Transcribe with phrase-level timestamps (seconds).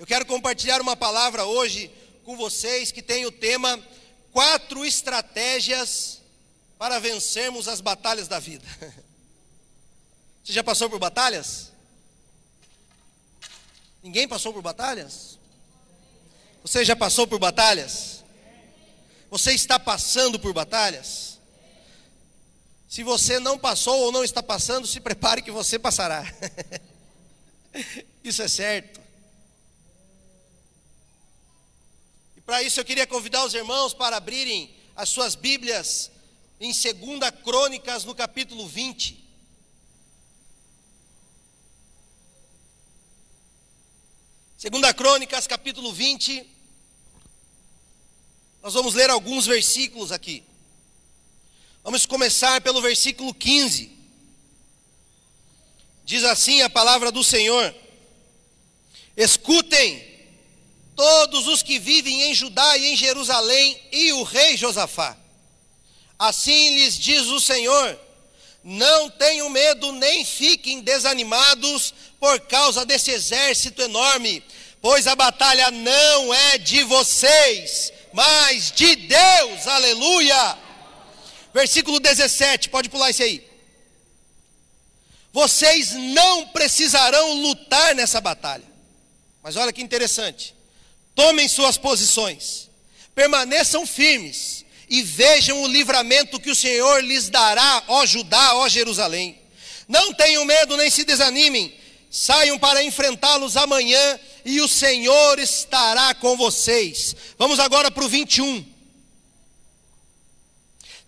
[0.00, 1.90] Eu quero compartilhar uma palavra hoje
[2.24, 3.78] com vocês que tem o tema
[4.32, 6.22] Quatro estratégias
[6.78, 8.64] para vencermos as batalhas da vida.
[10.42, 11.70] Você já passou por batalhas?
[14.02, 15.38] Ninguém passou por batalhas?
[16.62, 18.24] Você já passou por batalhas?
[19.30, 21.38] Você está passando por batalhas?
[22.88, 26.24] Se você não passou ou não está passando, se prepare que você passará.
[28.24, 28.99] Isso é certo.
[32.50, 36.10] Para isso eu queria convidar os irmãos para abrirem as suas Bíblias
[36.60, 39.24] em 2 Crônicas, no capítulo 20.
[44.58, 46.44] Segunda Crônicas, capítulo 20.
[48.64, 50.42] Nós vamos ler alguns versículos aqui.
[51.84, 53.96] Vamos começar pelo versículo 15.
[56.04, 57.72] Diz assim a palavra do Senhor:
[59.16, 60.09] Escutem
[60.96, 65.16] todos os que vivem em Judá e em Jerusalém e o rei Josafá.
[66.18, 67.98] Assim lhes diz o Senhor:
[68.62, 74.42] Não tenham medo nem fiquem desanimados por causa desse exército enorme,
[74.82, 79.66] pois a batalha não é de vocês, mas de Deus.
[79.66, 80.58] Aleluia!
[81.52, 83.48] Versículo 17, pode pular isso aí.
[85.32, 88.64] Vocês não precisarão lutar nessa batalha.
[89.42, 90.54] Mas olha que interessante.
[91.20, 92.70] Tomem suas posições,
[93.14, 99.38] permaneçam firmes e vejam o livramento que o Senhor lhes dará, ó Judá, ó Jerusalém.
[99.86, 101.74] Não tenham medo nem se desanimem,
[102.10, 107.14] saiam para enfrentá-los amanhã e o Senhor estará com vocês.
[107.38, 108.64] Vamos agora para o 21.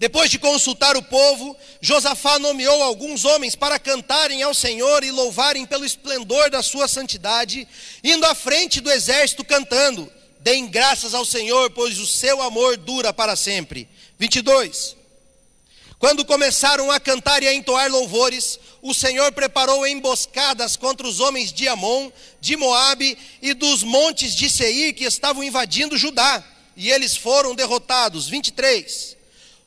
[0.03, 5.65] Depois de consultar o povo, Josafá nomeou alguns homens para cantarem ao Senhor e louvarem
[5.65, 7.69] pelo esplendor da sua santidade,
[8.03, 13.13] indo à frente do exército cantando: Deem graças ao Senhor, pois o seu amor dura
[13.13, 13.89] para sempre.
[14.19, 14.97] 22.
[16.01, 21.53] Quando começaram a cantar e a entoar louvores, o Senhor preparou emboscadas contra os homens
[21.53, 22.11] de Amon,
[22.41, 26.43] de Moabe e dos montes de Seir que estavam invadindo Judá,
[26.77, 28.29] e eles foram derrotados.
[28.29, 29.22] 23.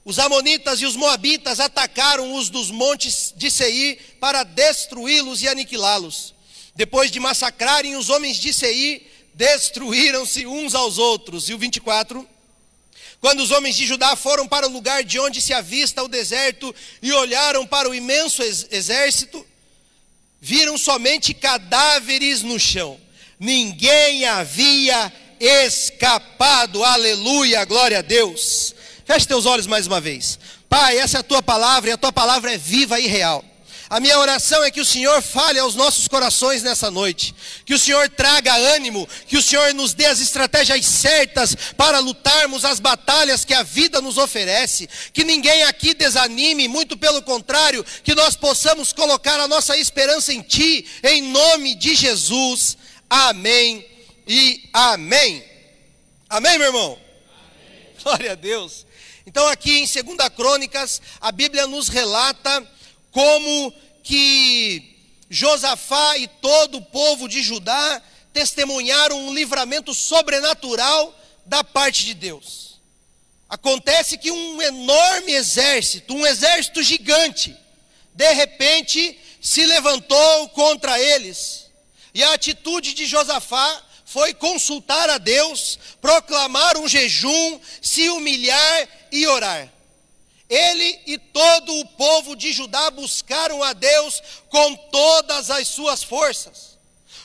[0.05, 6.35] Os amonitas e os moabitas atacaram os dos montes de Seir para destruí-los e aniquilá-los.
[6.75, 9.01] Depois de massacrarem os homens de Seir,
[9.33, 11.49] destruíram-se uns aos outros.
[11.49, 12.27] E o 24.
[13.19, 16.73] Quando os homens de Judá foram para o lugar de onde se avista o deserto
[17.01, 19.43] e olharam para o imenso exército,
[20.39, 22.99] viram somente cadáveres no chão.
[23.39, 26.83] Ninguém havia escapado.
[26.83, 28.75] Aleluia, glória a Deus.
[29.05, 30.39] Feche teus olhos mais uma vez.
[30.67, 33.45] Pai, essa é a tua palavra e a tua palavra é viva e real.
[33.87, 37.77] A minha oração é que o Senhor fale aos nossos corações nessa noite, que o
[37.77, 43.45] Senhor traga ânimo, que o Senhor nos dê as estratégias certas para lutarmos as batalhas
[43.45, 48.91] que a vida nos oferece, que ninguém aqui desanime, muito pelo contrário, que nós possamos
[48.91, 52.75] colocar a nossa esperança em Ti, em nome de Jesus.
[53.07, 53.85] Amém
[54.27, 55.43] e amém.
[56.27, 56.99] Amém, meu irmão?
[57.37, 57.93] Amém.
[58.01, 58.84] Glória a Deus.
[59.25, 62.65] Então, aqui em 2 Crônicas, a Bíblia nos relata
[63.11, 64.95] como que
[65.29, 72.79] Josafá e todo o povo de Judá testemunharam um livramento sobrenatural da parte de Deus.
[73.49, 77.55] Acontece que um enorme exército, um exército gigante,
[78.13, 81.65] de repente se levantou contra eles.
[82.13, 83.83] E a atitude de Josafá
[84.15, 89.69] foi consultar a Deus, proclamar um jejum, se humilhar e orar.
[90.49, 96.77] Ele e todo o povo de Judá buscaram a Deus com todas as suas forças.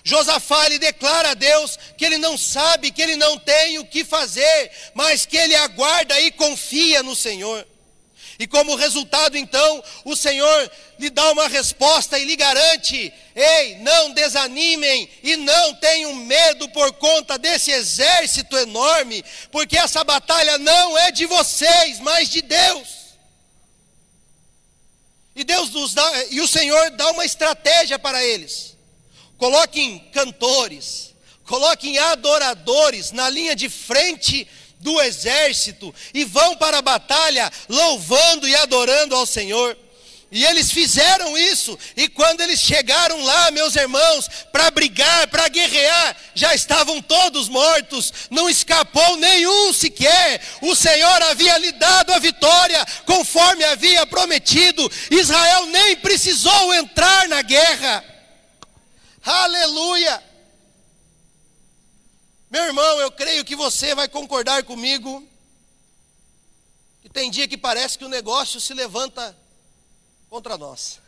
[0.03, 4.05] Josafá lhe declara a Deus que ele não sabe, que ele não tem o que
[4.05, 7.65] fazer, mas que ele aguarda e confia no Senhor.
[8.41, 14.13] E como resultado, então, o Senhor lhe dá uma resposta e lhe garante: ei, não
[14.13, 19.23] desanimem e não tenham medo por conta desse exército enorme,
[19.53, 22.89] porque essa batalha não é de vocês, mas de Deus.
[25.37, 28.75] E Deus nos dá, e o Senhor dá uma estratégia para eles.
[29.37, 31.15] Coloquem cantores,
[31.45, 34.49] coloquem adoradores na linha de frente
[34.81, 39.77] do exército e vão para a batalha louvando e adorando ao Senhor.
[40.33, 46.17] E eles fizeram isso, e quando eles chegaram lá, meus irmãos, para brigar, para guerrear,
[46.37, 50.41] já estavam todos mortos, não escapou nenhum sequer.
[50.63, 54.89] O Senhor havia lhe dado a vitória, conforme havia prometido.
[55.11, 58.05] Israel nem precisou entrar na guerra.
[59.25, 60.30] Aleluia!
[63.13, 65.27] Creio que você vai concordar comigo
[67.01, 69.37] que tem dia que parece que o negócio se levanta
[70.29, 71.01] contra nós.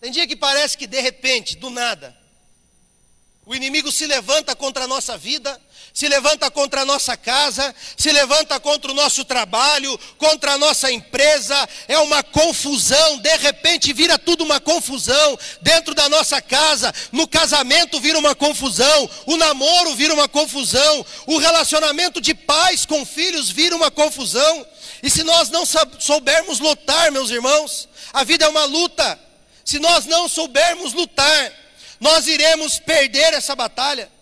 [0.00, 2.16] Tem dia que parece que de repente, do nada,
[3.44, 5.60] o inimigo se levanta contra a nossa vida,
[5.96, 10.92] se levanta contra a nossa casa, se levanta contra o nosso trabalho, contra a nossa
[10.92, 17.26] empresa, é uma confusão, de repente vira tudo uma confusão dentro da nossa casa, no
[17.26, 23.48] casamento vira uma confusão, o namoro vira uma confusão, o relacionamento de pais com filhos
[23.48, 24.66] vira uma confusão,
[25.02, 25.64] e se nós não
[25.98, 29.18] soubermos lutar, meus irmãos, a vida é uma luta,
[29.64, 31.52] se nós não soubermos lutar,
[31.98, 34.14] nós iremos perder essa batalha.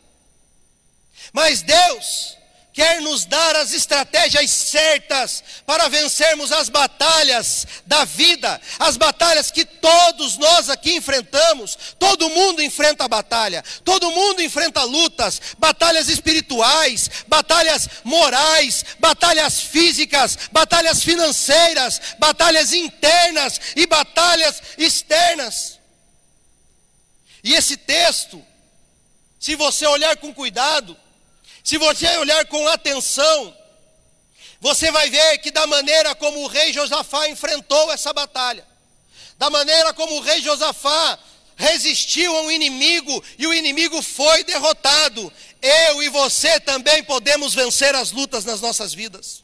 [1.35, 2.39] Mas Deus
[2.73, 9.65] quer nos dar as estratégias certas para vencermos as batalhas da vida, as batalhas que
[9.65, 11.77] todos nós aqui enfrentamos.
[11.99, 21.03] Todo mundo enfrenta batalha, todo mundo enfrenta lutas, batalhas espirituais, batalhas morais, batalhas físicas, batalhas
[21.03, 25.81] financeiras, batalhas internas e batalhas externas.
[27.43, 28.41] E esse texto,
[29.41, 30.97] se você olhar com cuidado,
[31.65, 33.57] se você olhar com atenção,
[34.61, 38.67] você vai ver que da maneira como o rei Josafá enfrentou essa batalha,
[39.39, 41.19] da maneira como o rei Josafá
[41.57, 45.33] resistiu a um inimigo e o inimigo foi derrotado,
[45.63, 49.43] eu e você também podemos vencer as lutas nas nossas vidas.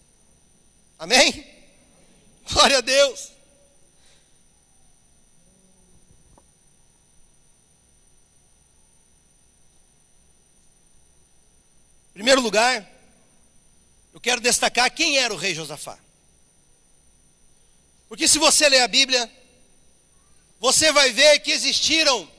[0.99, 1.47] Amém?
[2.53, 3.30] Glória a Deus.
[12.21, 12.87] Primeiro lugar,
[14.13, 15.99] eu quero destacar quem era o rei Josafá.
[18.11, 19.33] Porque se você ler a Bíblia,
[20.59, 22.31] você vai ver que existiram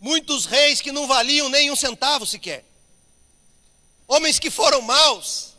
[0.00, 2.64] muitos reis que não valiam nem um centavo sequer.
[4.08, 5.52] Homens que foram maus,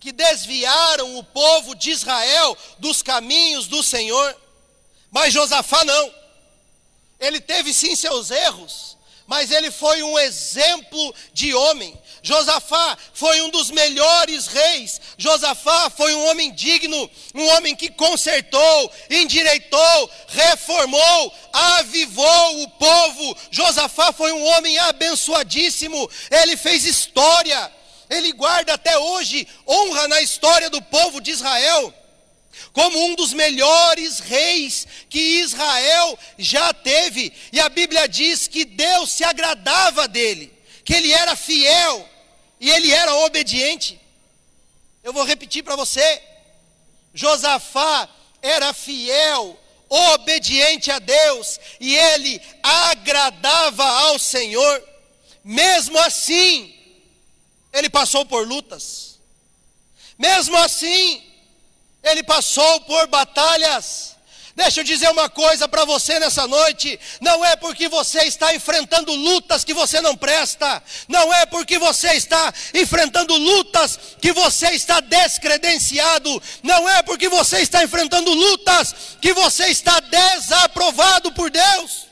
[0.00, 4.34] que desviaram o povo de Israel dos caminhos do Senhor.
[5.10, 6.14] Mas Josafá não.
[7.20, 8.96] Ele teve sim seus erros,
[9.26, 11.94] mas ele foi um exemplo de homem.
[12.28, 15.00] Josafá foi um dos melhores reis.
[15.16, 23.34] Josafá foi um homem digno, um homem que consertou, endireitou, reformou, avivou o povo.
[23.50, 26.06] Josafá foi um homem abençoadíssimo.
[26.30, 27.72] Ele fez história.
[28.10, 31.94] Ele guarda até hoje honra na história do povo de Israel
[32.74, 37.32] como um dos melhores reis que Israel já teve.
[37.52, 40.52] E a Bíblia diz que Deus se agradava dele,
[40.84, 42.06] que ele era fiel
[42.60, 44.00] e ele era obediente.
[45.02, 46.22] Eu vou repetir para você:
[47.14, 48.08] Josafá
[48.42, 49.58] era fiel,
[49.88, 54.84] obediente a Deus, e ele agradava ao Senhor.
[55.42, 56.74] Mesmo assim,
[57.72, 59.18] ele passou por lutas.
[60.18, 61.22] Mesmo assim,
[62.02, 64.16] ele passou por batalhas.
[64.58, 69.14] Deixa eu dizer uma coisa para você nessa noite: não é porque você está enfrentando
[69.14, 74.98] lutas que você não presta, não é porque você está enfrentando lutas que você está
[74.98, 82.08] descredenciado, não é porque você está enfrentando lutas que você está desaprovado por Deus.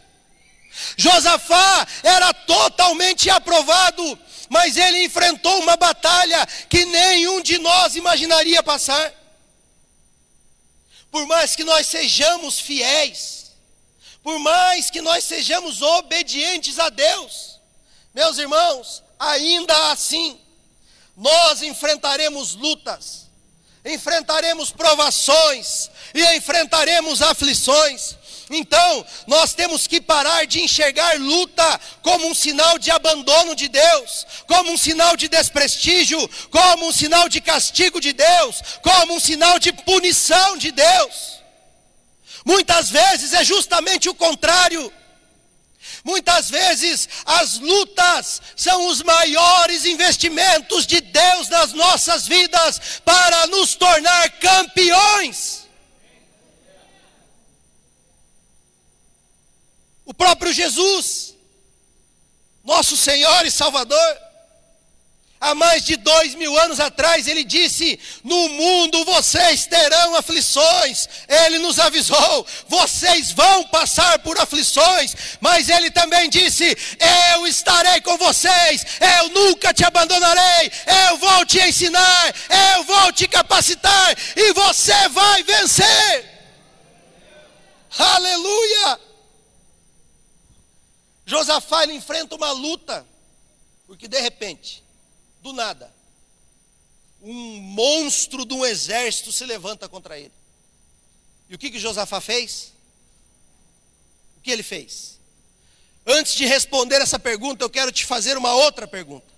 [0.97, 4.17] Josafá era totalmente aprovado,
[4.49, 9.26] mas ele enfrentou uma batalha que nenhum de nós imaginaria passar
[11.17, 13.53] por mais que nós sejamos fiéis,
[14.23, 17.59] por mais que nós sejamos obedientes a Deus,
[18.13, 20.39] meus irmãos, ainda assim,
[21.17, 23.31] nós enfrentaremos lutas,
[23.83, 28.15] enfrentaremos provações e enfrentaremos aflições.
[28.49, 34.25] Então, nós temos que parar de enxergar luta como um sinal de abandono de Deus,
[34.47, 39.59] como um sinal de desprestígio, como um sinal de castigo de Deus, como um sinal
[39.59, 41.41] de punição de Deus.
[42.45, 44.93] Muitas vezes é justamente o contrário.
[46.05, 53.75] Muitas vezes as lutas são os maiores investimentos de Deus nas nossas vidas para nos
[53.75, 55.66] tornar campeões.
[60.07, 61.35] O próprio Jesus,
[62.65, 64.19] nosso Senhor e Salvador,
[65.41, 71.09] há mais de dois mil anos atrás, ele disse: No mundo vocês terão aflições.
[71.27, 75.17] Ele nos avisou: vocês vão passar por aflições.
[75.41, 76.77] Mas ele também disse:
[77.35, 78.87] Eu estarei com vocês,
[79.19, 80.71] eu nunca te abandonarei,
[81.11, 82.35] eu vou te ensinar,
[82.77, 86.37] eu vou te capacitar e você vai vencer.
[87.99, 89.07] Aleluia!
[91.27, 93.05] Josafá ele enfrenta uma luta
[93.87, 94.83] Porque de repente,
[95.43, 95.95] do nada,
[97.21, 100.33] um monstro de um exército se levanta contra ele.
[101.49, 102.73] E o que, que Josafá fez?
[104.37, 105.19] O que ele fez?
[106.05, 109.35] Antes de responder essa pergunta, eu quero te fazer uma outra pergunta.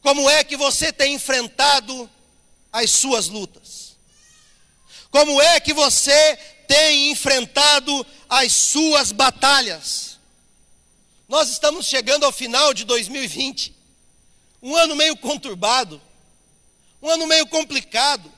[0.00, 2.10] Como é que você tem enfrentado
[2.72, 3.96] as suas lutas?
[5.10, 10.18] Como é que você tem enfrentado as suas batalhas?
[11.28, 13.74] Nós estamos chegando ao final de 2020,
[14.62, 16.00] um ano meio conturbado,
[17.02, 18.32] um ano meio complicado.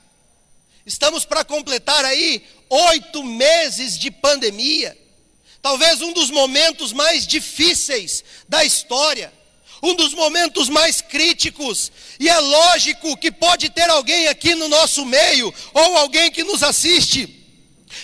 [0.85, 4.97] Estamos para completar aí oito meses de pandemia,
[5.61, 9.33] talvez um dos momentos mais difíceis da história.
[9.83, 15.05] Um dos momentos mais críticos, e é lógico que pode ter alguém aqui no nosso
[15.05, 17.45] meio, ou alguém que nos assiste,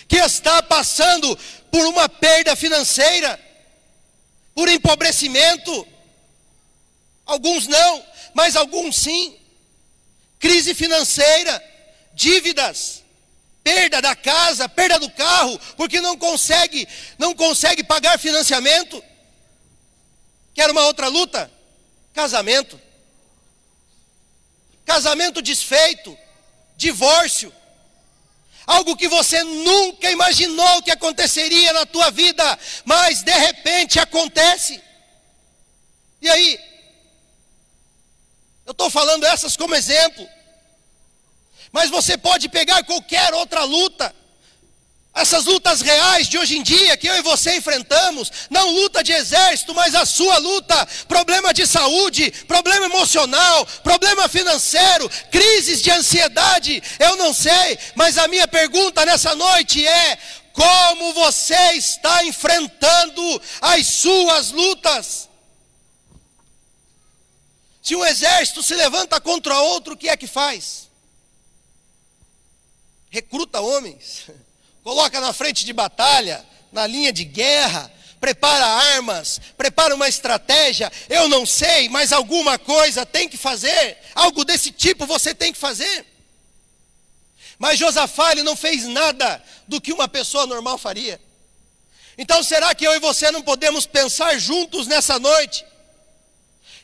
[0.07, 1.35] que está passando
[1.71, 3.39] por uma perda financeira,
[4.53, 5.87] por empobrecimento.
[7.25, 9.37] Alguns não, mas alguns sim.
[10.37, 11.63] Crise financeira,
[12.13, 13.03] dívidas,
[13.63, 16.87] perda da casa, perda do carro, porque não consegue,
[17.17, 19.01] não consegue pagar financiamento.
[20.53, 21.49] Quer uma outra luta?
[22.13, 22.79] Casamento.
[24.85, 26.17] Casamento desfeito,
[26.75, 27.53] divórcio.
[28.71, 34.81] Algo que você nunca imaginou que aconteceria na tua vida, mas de repente acontece.
[36.21, 36.57] E aí?
[38.65, 40.25] Eu estou falando essas como exemplo.
[41.69, 44.15] Mas você pode pegar qualquer outra luta
[45.13, 49.11] essas lutas reais de hoje em dia que eu e você enfrentamos, não luta de
[49.11, 56.81] exército, mas a sua luta, problema de saúde, problema emocional, problema financeiro, crises de ansiedade,
[56.99, 60.17] eu não sei, mas a minha pergunta nessa noite é:
[60.53, 65.29] como você está enfrentando as suas lutas?
[67.83, 70.89] Se um exército se levanta contra outro, o que é que faz?
[73.09, 74.27] Recruta homens
[74.83, 81.27] coloca na frente de batalha, na linha de guerra, prepara armas, prepara uma estratégia, eu
[81.27, 86.05] não sei, mas alguma coisa tem que fazer, algo desse tipo você tem que fazer.
[87.57, 91.19] Mas Josafá ele não fez nada do que uma pessoa normal faria.
[92.17, 95.65] Então será que eu e você não podemos pensar juntos nessa noite?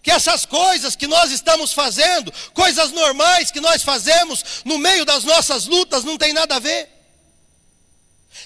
[0.02, 5.24] Que essas coisas que nós estamos fazendo, coisas normais que nós fazemos no meio das
[5.24, 6.97] nossas lutas, não tem nada a ver?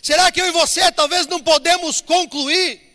[0.02, 2.92] Será que eu e você talvez não podemos concluir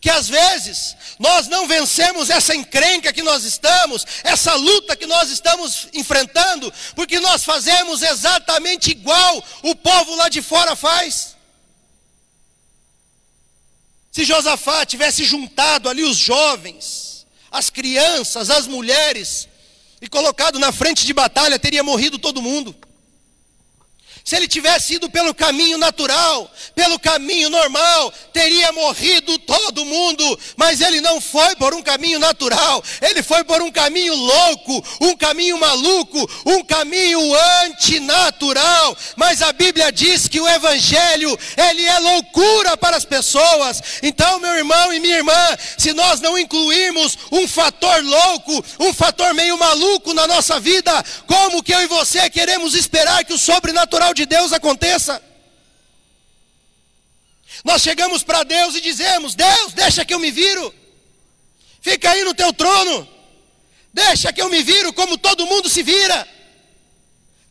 [0.00, 5.30] que às vezes nós não vencemos essa encrenca que nós estamos, essa luta que nós
[5.30, 11.36] estamos enfrentando, porque nós fazemos exatamente igual o povo lá de fora faz?
[14.12, 19.48] Se Josafá tivesse juntado ali os jovens, as crianças, as mulheres,
[20.00, 22.76] e colocado na frente de batalha, teria morrido todo mundo.
[24.24, 30.80] Se ele tivesse ido pelo caminho natural, pelo caminho normal, teria morrido todo mundo, mas
[30.80, 35.58] ele não foi por um caminho natural, ele foi por um caminho louco, um caminho
[35.58, 37.20] maluco, um caminho
[37.64, 38.96] antinatural.
[39.16, 43.82] Mas a Bíblia diz que o evangelho, ele é loucura para as pessoas.
[44.02, 49.34] Então, meu irmão e minha irmã, se nós não incluirmos um fator louco, um fator
[49.34, 54.11] meio maluco na nossa vida, como que eu e você queremos esperar que o sobrenatural
[54.14, 55.22] de Deus aconteça.
[57.64, 60.74] Nós chegamos para Deus e dizemos: Deus, deixa que eu me viro.
[61.80, 63.08] Fica aí no teu trono.
[63.92, 66.26] Deixa que eu me viro como todo mundo se vira.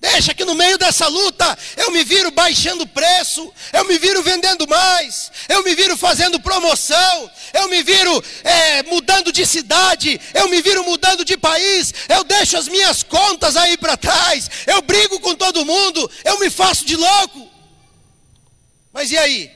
[0.02, 4.68] Deixa que no meio dessa luta eu me viro baixando preço, eu me viro vendendo
[4.68, 10.60] mais, eu me viro fazendo promoção, eu me viro é, mudando de cidade, eu me
[10.60, 15.36] viro mudando de país, eu deixo as minhas contas aí para trás, eu brigo com
[15.36, 17.48] todo mundo, eu me faço de louco.
[18.92, 19.52] Mas e aí?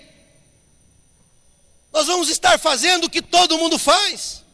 [1.91, 4.44] Nós vamos estar fazendo o que todo mundo faz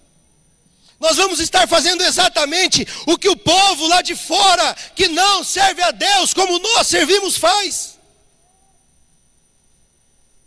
[1.02, 5.82] nós vamos estar fazendo exatamente o que o povo lá de fora, que não serve
[5.82, 7.98] a Deus como nós servimos, faz.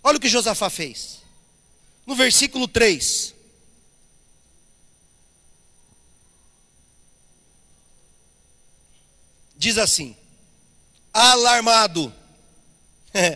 [0.00, 1.18] Olha o que Josafá fez.
[2.06, 3.34] No versículo 3.
[9.56, 10.16] Diz assim:
[11.12, 12.14] Alarmado,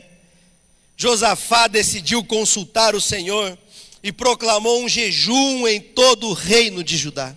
[0.96, 3.58] Josafá decidiu consultar o Senhor
[4.08, 7.36] e proclamou um jejum em todo o reino de Judá.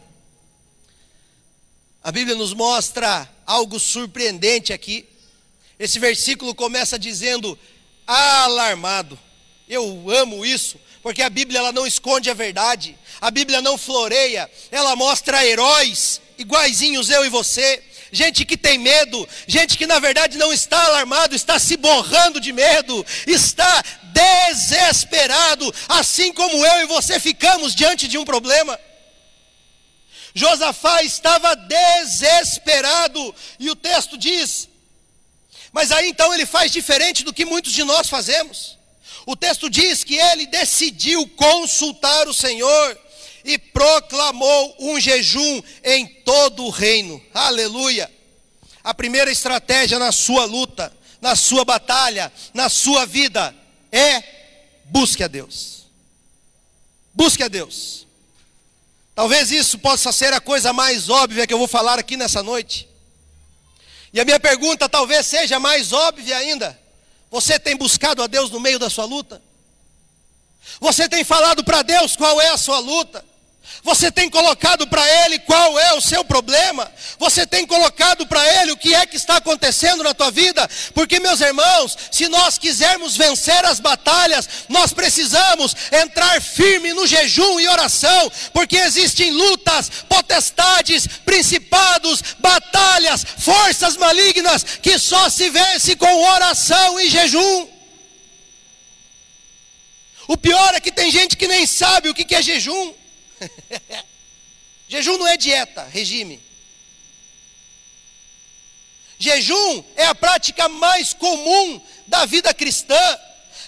[2.02, 5.06] A Bíblia nos mostra algo surpreendente aqui.
[5.78, 7.60] Esse versículo começa dizendo
[8.08, 9.20] alarmado.
[9.68, 14.50] Eu amo isso, porque a Bíblia ela não esconde a verdade, a Bíblia não floreia,
[14.72, 20.38] ela mostra heróis iguaizinhos eu e você, gente que tem medo, gente que na verdade
[20.38, 27.20] não está alarmado, está se borrando de medo, está desesperado, assim como eu e você
[27.20, 28.80] ficamos diante de um problema.
[30.34, 34.70] Josafá estava desesperado, e o texto diz:
[35.72, 38.78] mas aí então ele faz diferente do que muitos de nós fazemos.
[39.26, 43.00] O texto diz que ele decidiu consultar o Senhor
[43.46, 47.24] e proclamou um jejum em todo o reino.
[47.34, 48.12] Aleluia!
[48.84, 50.92] A primeira estratégia na sua luta,
[51.22, 53.56] na sua batalha, na sua vida
[53.92, 54.24] é
[54.86, 55.88] busque a Deus.
[57.14, 58.08] Busque a Deus.
[59.14, 62.88] Talvez isso possa ser a coisa mais óbvia que eu vou falar aqui nessa noite.
[64.14, 66.80] E a minha pergunta talvez seja mais óbvia ainda.
[67.30, 69.42] Você tem buscado a Deus no meio da sua luta?
[70.80, 73.24] Você tem falado para Deus qual é a sua luta?
[73.84, 76.92] Você tem colocado para Ele qual é o seu problema?
[77.18, 80.70] Você tem colocado para Ele o que é que está acontecendo na tua vida?
[80.94, 87.60] Porque, meus irmãos, se nós quisermos vencer as batalhas, nós precisamos entrar firme no jejum
[87.60, 96.24] e oração, porque existem lutas, potestades, principados, batalhas, forças malignas que só se vence com
[96.24, 97.68] oração e jejum.
[100.28, 103.01] O pior é que tem gente que nem sabe o que é jejum.
[104.88, 106.40] Jejum não é dieta, regime.
[109.18, 113.20] Jejum é a prática mais comum da vida cristã.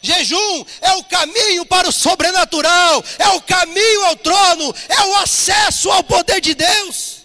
[0.01, 5.89] Jejum é o caminho para o sobrenatural, é o caminho ao trono, é o acesso
[5.89, 7.23] ao poder de Deus.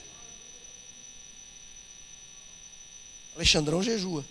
[3.35, 4.25] Alexandrão jejua,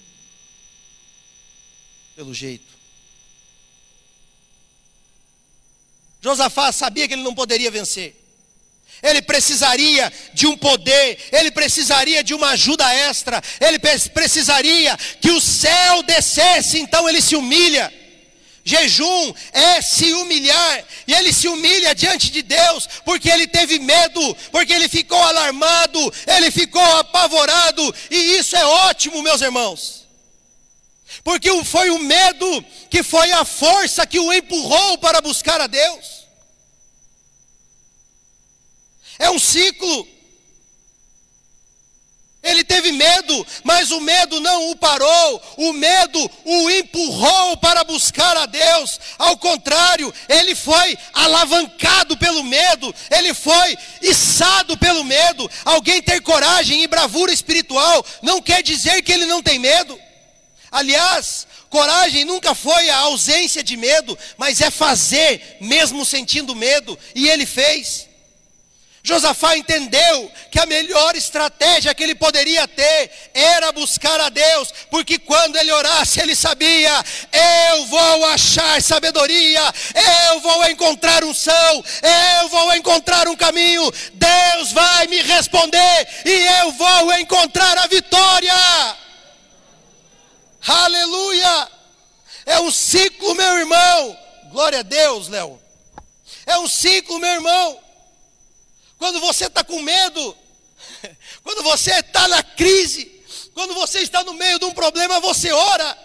[2.15, 2.66] pelo jeito.
[6.21, 8.15] Josafá sabia que ele não poderia vencer.
[9.01, 15.39] Ele precisaria de um poder, ele precisaria de uma ajuda extra, ele precisaria que o
[15.39, 17.93] céu descesse, então ele se humilha.
[18.65, 24.35] Jejum é se humilhar, e ele se humilha diante de Deus, porque ele teve medo,
[24.51, 30.06] porque ele ficou alarmado, ele ficou apavorado, e isso é ótimo, meus irmãos,
[31.23, 36.17] porque foi o medo que foi a força que o empurrou para buscar a Deus.
[39.19, 40.07] É um ciclo.
[42.43, 48.37] Ele teve medo, mas o medo não o parou, o medo o empurrou para buscar
[48.37, 48.99] a Deus.
[49.17, 55.49] Ao contrário, ele foi alavancado pelo medo, ele foi içado pelo medo.
[55.65, 60.06] Alguém ter coragem e bravura espiritual não quer dizer que ele não tem medo.
[60.71, 67.29] Aliás, coragem nunca foi a ausência de medo, mas é fazer mesmo sentindo medo, e
[67.29, 68.07] ele fez.
[69.07, 75.17] Josafá entendeu que a melhor estratégia que ele poderia ter era buscar a Deus, porque
[75.17, 76.91] quando ele orasse, ele sabia:
[77.71, 79.61] eu vou achar sabedoria,
[80.29, 81.85] eu vou encontrar unção,
[82.41, 89.06] eu vou encontrar um caminho, Deus vai me responder e eu vou encontrar a vitória.
[90.67, 91.71] Aleluia!
[92.45, 94.19] É um ciclo, meu irmão.
[94.51, 95.61] Glória a Deus, Léo.
[96.45, 97.79] É um ciclo, meu irmão.
[98.97, 100.37] Quando você está com medo,
[101.43, 105.97] quando você está na crise, quando você está no meio de um problema, você ora.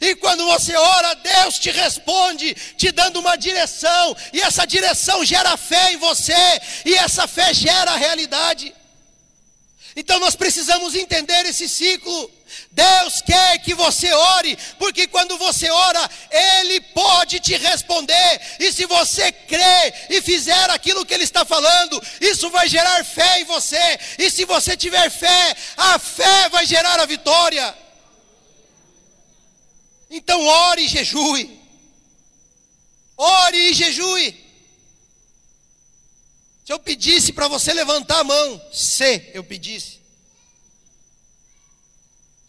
[0.00, 5.56] E quando você ora, Deus te responde, te dando uma direção, e essa direção gera
[5.56, 8.74] fé em você, e essa fé gera realidade.
[9.94, 12.30] Então nós precisamos entender esse ciclo.
[12.70, 18.86] Deus quer que você ore, porque quando você ora, Ele pode te responder, e se
[18.86, 23.98] você crer e fizer aquilo que Ele está falando, isso vai gerar fé em você,
[24.18, 27.76] e se você tiver fé, a fé vai gerar a vitória.
[30.10, 31.60] Então ore e jejue,
[33.16, 34.42] ore e jejue.
[36.64, 39.91] Se eu pedisse para você levantar a mão, se eu pedisse,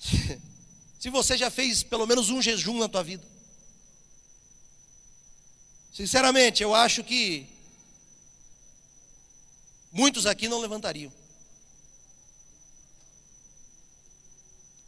[1.00, 3.26] se você já fez pelo menos um jejum na tua vida.
[5.94, 7.48] Sinceramente, eu acho que
[9.92, 11.12] muitos aqui não levantariam.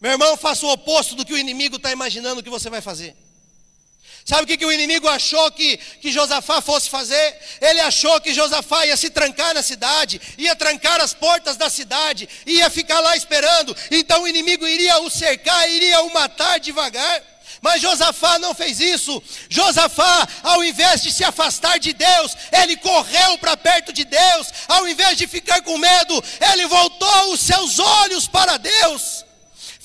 [0.02, 3.16] Meu irmão, faça o oposto do que o inimigo está imaginando que você vai fazer.
[4.26, 7.38] Sabe o que, que o inimigo achou que, que Josafá fosse fazer?
[7.62, 12.28] Ele achou que Josafá ia se trancar na cidade, ia trancar as portas da cidade,
[12.44, 13.78] ia ficar lá esperando.
[13.92, 17.22] Então o inimigo iria o cercar, iria o matar devagar.
[17.62, 19.22] Mas Josafá não fez isso.
[19.48, 24.48] Josafá, ao invés de se afastar de Deus, ele correu para perto de Deus.
[24.68, 29.25] Ao invés de ficar com medo, ele voltou os seus olhos para Deus.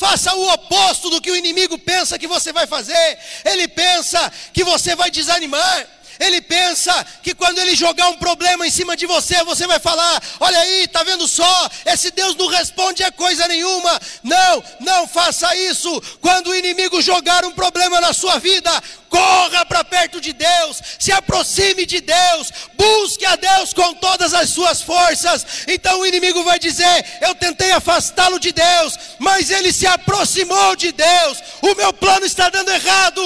[0.00, 3.18] Faça o oposto do que o inimigo pensa que você vai fazer.
[3.44, 5.86] Ele pensa que você vai desanimar.
[6.20, 10.22] Ele pensa que quando ele jogar um problema em cima de você, você vai falar:
[10.38, 11.70] Olha aí, tá vendo só?
[11.86, 13.98] Esse Deus não responde a coisa nenhuma.
[14.22, 15.90] Não, não faça isso.
[16.20, 18.70] Quando o inimigo jogar um problema na sua vida,
[19.08, 24.50] corra para perto de Deus, se aproxime de Deus, busque a Deus com todas as
[24.50, 25.64] suas forças.
[25.66, 30.92] Então o inimigo vai dizer: Eu tentei afastá-lo de Deus, mas ele se aproximou de
[30.92, 31.38] Deus.
[31.62, 33.22] O meu plano está dando errado.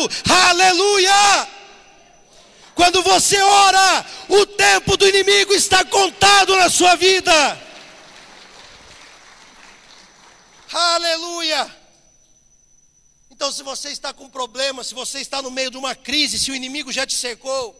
[0.48, 1.53] Aleluia!
[2.74, 7.32] Quando você ora, o tempo do inimigo está contado na sua vida.
[10.72, 11.84] Aleluia!
[13.30, 16.50] Então, se você está com problema, se você está no meio de uma crise, se
[16.50, 17.74] o inimigo já te cercou,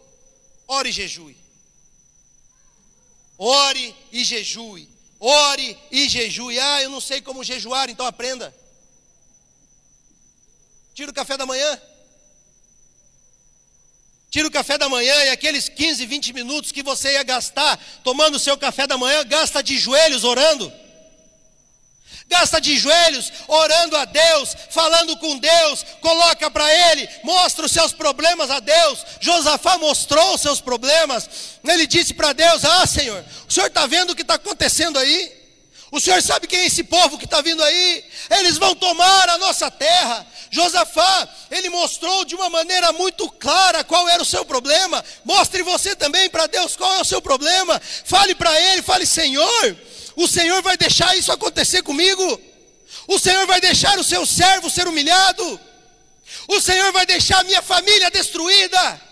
[0.67, 1.37] ore e jejue.
[3.37, 4.89] Ore e jejue.
[5.19, 6.59] Ore e jejue.
[6.59, 8.55] Ah, eu não sei como jejuar, então aprenda.
[10.95, 11.81] Tira o café da manhã.
[14.35, 18.35] Tira o café da manhã e aqueles 15, 20 minutos que você ia gastar tomando
[18.35, 20.73] o seu café da manhã, gasta de joelhos orando.
[22.27, 27.93] Gasta de joelhos, orando a Deus, falando com Deus, coloca para Ele, mostra os seus
[27.93, 29.07] problemas a Deus.
[29.21, 31.31] Josafá mostrou os seus problemas,
[31.65, 35.33] ele disse para Deus: Ah, Senhor, o Senhor está vendo o que está acontecendo aí?
[35.93, 38.05] O Senhor sabe quem é esse povo que está vindo aí?
[38.29, 40.27] Eles vão tomar a nossa terra.
[40.55, 45.05] Josafá, ele mostrou de uma maneira muito clara qual era o seu problema.
[45.25, 47.83] Mostre você também para Deus qual é o seu problema.
[48.05, 49.77] Fale para ele, fale: Senhor,
[50.15, 52.41] o Senhor vai deixar isso acontecer comigo?
[53.09, 55.61] O Senhor vai deixar o seu servo ser humilhado?
[56.47, 59.03] O Senhor vai deixar a minha família destruída?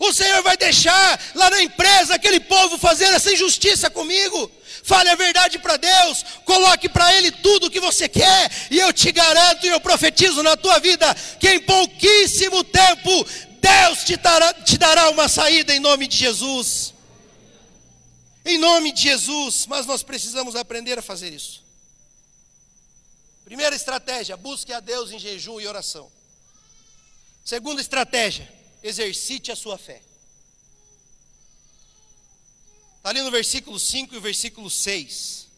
[0.00, 4.50] O Senhor vai deixar lá na empresa aquele povo fazer essa injustiça comigo?
[4.82, 8.92] Fale a verdade para Deus, coloque para Ele tudo o que você quer, e eu
[8.92, 13.26] te garanto e eu profetizo na tua vida que em pouquíssimo tempo
[13.60, 16.94] Deus te dará, te dará uma saída em nome de Jesus.
[18.44, 21.62] Em nome de Jesus, mas nós precisamos aprender a fazer isso.
[23.44, 26.10] Primeira estratégia, busque a Deus em jejum e oração.
[27.44, 28.50] Segunda estratégia,
[28.82, 30.00] exercite a sua fé.
[33.00, 35.48] Está ali no versículo 5 e o versículo 6.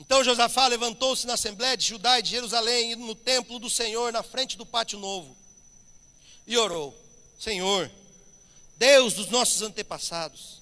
[0.00, 4.24] Então Josafá levantou-se na Assembleia de Judá e de Jerusalém, no templo do Senhor, na
[4.24, 5.36] frente do pátio novo,
[6.44, 6.92] e orou:
[7.38, 7.88] Senhor,
[8.76, 10.60] Deus dos nossos antepassados,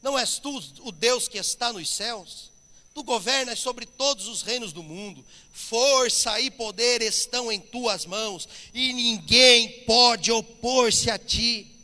[0.00, 2.52] não és tu o Deus que está nos céus?
[2.94, 8.48] Tu governas sobre todos os reinos do mundo, força e poder estão em tuas mãos,
[8.72, 11.75] e ninguém pode opor-se a ti.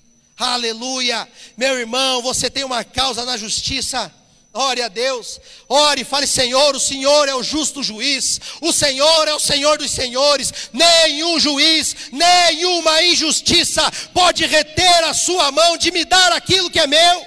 [0.43, 1.29] Aleluia.
[1.57, 4.13] Meu irmão, você tem uma causa na justiça.
[4.53, 9.33] Ore a Deus, ore, fale, Senhor, o Senhor é o justo juiz, o Senhor é
[9.33, 16.05] o Senhor dos senhores, nenhum juiz, nenhuma injustiça pode reter a sua mão de me
[16.05, 17.27] dar aquilo que é meu.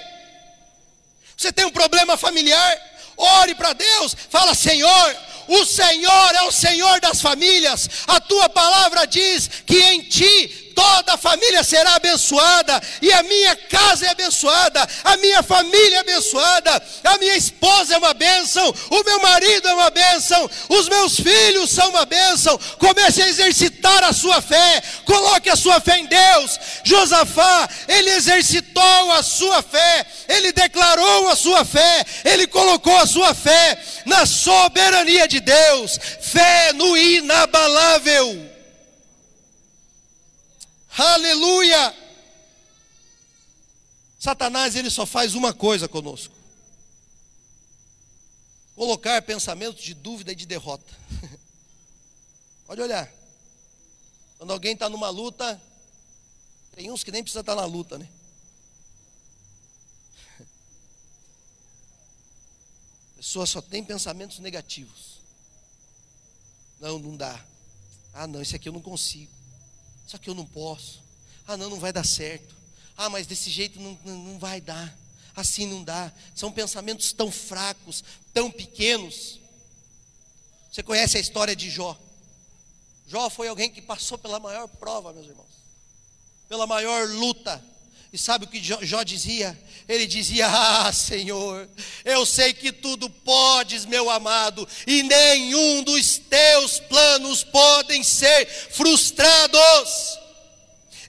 [1.36, 2.78] Você tem um problema familiar?
[3.16, 5.16] Ore para Deus, fala, Senhor,
[5.48, 11.14] o Senhor é o Senhor das famílias, a tua palavra diz que em ti toda
[11.14, 16.82] a família será abençoada, e a minha casa é abençoada, a minha família é abençoada,
[17.02, 21.70] a minha esposa é uma bênção, o meu marido é uma bênção, os meus filhos
[21.70, 22.58] são uma bênção.
[22.78, 26.60] Comece a exercitar a sua fé, coloque a sua fé em Deus.
[26.84, 33.34] Josafá, ele exercitou a sua fé, ele declarou a sua fé, ele colocou a sua
[33.34, 38.55] fé na soberania de Deus, fé no inabalável.
[40.96, 41.94] Aleluia!
[44.18, 46.34] Satanás ele só faz uma coisa conosco:
[48.74, 50.94] colocar pensamentos de dúvida e de derrota.
[52.66, 53.12] Pode olhar.
[54.38, 55.60] Quando alguém está numa luta,
[56.74, 58.08] tem uns que nem precisa estar tá na luta, né?
[63.12, 65.20] A pessoa só tem pensamentos negativos.
[66.80, 67.44] Não, não dá.
[68.14, 69.36] Ah, não, esse aqui eu não consigo.
[70.06, 71.02] Só que eu não posso.
[71.46, 72.54] Ah, não, não vai dar certo.
[72.96, 74.96] Ah, mas desse jeito não, não, não vai dar.
[75.34, 76.12] Assim não dá.
[76.34, 79.40] São pensamentos tão fracos, tão pequenos.
[80.70, 81.98] Você conhece a história de Jó?
[83.06, 85.46] Jó foi alguém que passou pela maior prova, meus irmãos,
[86.48, 87.62] pela maior luta.
[88.16, 89.54] E sabe o que Jó dizia?
[89.86, 91.68] Ele dizia: Ah, Senhor,
[92.02, 100.18] eu sei que tudo podes, meu amado, e nenhum dos teus planos podem ser frustrados.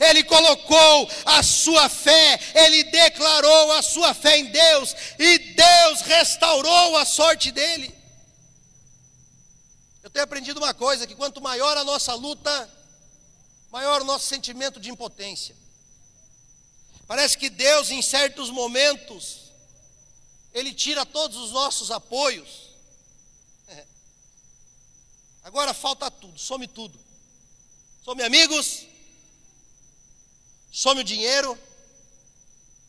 [0.02, 6.98] Ele colocou a sua fé, ele declarou a sua fé em Deus, e Deus restaurou
[6.98, 7.96] a sorte dele.
[10.04, 12.70] Eu tenho aprendido uma coisa: que quanto maior a nossa luta,
[13.72, 15.56] maior o nosso sentimento de impotência.
[17.08, 19.52] Parece que Deus, em certos momentos,
[20.54, 22.72] Ele tira todos os nossos apoios.
[23.70, 23.86] É.
[25.44, 27.00] Agora falta tudo, some tudo.
[28.04, 28.86] Some amigos,
[30.72, 31.58] some o dinheiro,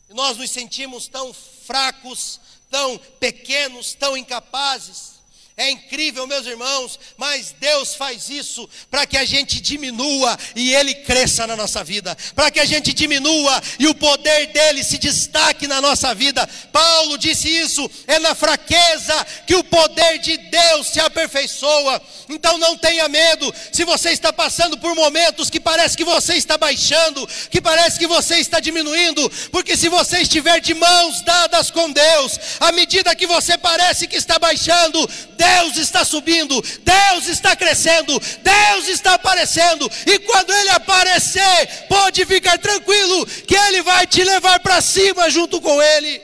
[0.09, 5.18] e nós nos sentimos tão fracos, tão pequenos, tão incapazes.
[5.59, 10.95] É incrível, meus irmãos, mas Deus faz isso para que a gente diminua e Ele
[10.95, 15.67] cresça na nossa vida, para que a gente diminua e o poder dele se destaque
[15.67, 16.47] na nossa vida.
[16.71, 19.13] Paulo disse isso: é na fraqueza
[19.45, 22.01] que o poder de Deus se aperfeiçoa.
[22.29, 26.57] Então não tenha medo, se você está passando por momentos que parece que você está
[26.57, 31.91] baixando, que parece que você está diminuindo, porque se você estiver de mãos dadas com
[31.91, 37.55] Deus, à medida que você parece que está baixando, Deus Deus está subindo, Deus está
[37.55, 44.23] crescendo, Deus está aparecendo, e quando Ele aparecer, pode ficar tranquilo, que Ele vai te
[44.23, 46.21] levar para cima junto com Ele.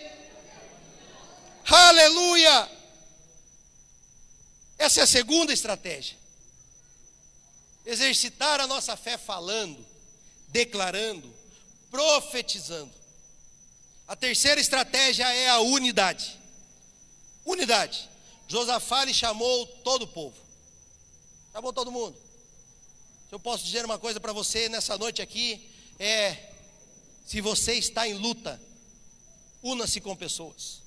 [1.67, 2.69] Aleluia!
[4.77, 6.17] Essa é a segunda estratégia.
[7.85, 9.83] Exercitar a nossa fé falando,
[10.49, 11.33] declarando,
[11.89, 12.93] profetizando.
[14.07, 16.39] A terceira estratégia é a unidade.
[17.43, 18.14] Unidade.
[18.47, 20.35] Josafá lhe chamou todo o povo.
[21.51, 22.17] Chamou todo mundo.
[23.27, 26.51] Se eu posso dizer uma coisa para você nessa noite aqui, é:
[27.25, 28.61] se você está em luta,
[29.63, 30.81] una-se com pessoas.